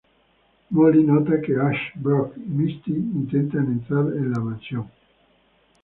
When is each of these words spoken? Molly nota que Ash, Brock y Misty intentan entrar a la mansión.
Molly 0.71 1.03
nota 1.09 1.39
que 1.39 1.55
Ash, 1.59 1.91
Brock 1.93 2.35
y 2.37 2.49
Misty 2.49 2.91
intentan 2.91 3.65
entrar 3.67 3.99
a 4.01 4.09
la 4.15 4.39
mansión. 4.39 4.89